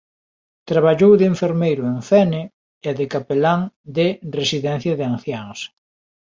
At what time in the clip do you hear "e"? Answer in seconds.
2.89-2.91